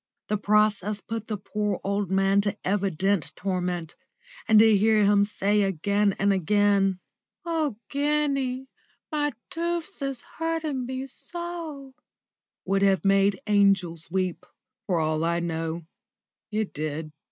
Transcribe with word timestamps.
The 0.29 0.37
process 0.37 0.99
put 0.99 1.27
the 1.27 1.37
poor 1.37 1.79
old 1.83 2.09
man 2.09 2.41
to 2.41 2.57
evident 2.65 3.35
torment, 3.35 3.95
and 4.47 4.57
to 4.57 4.75
hear 4.75 5.05
him 5.05 5.23
say 5.23 5.61
again 5.61 6.13
and 6.17 6.33
again: 6.33 6.99
"Oh, 7.45 7.77
ganny, 7.87 8.65
my 9.11 9.31
toofs 9.51 10.01
is 10.01 10.21
hurtin' 10.39 10.87
me 10.87 11.05
so," 11.05 11.93
would 12.65 12.81
have 12.81 13.05
made 13.05 13.41
angels 13.45 14.07
weep. 14.09 14.43
For 14.87 14.99
all 14.99 15.23
I 15.23 15.39
know 15.39 15.83
it 16.51 16.73
did. 16.73 17.11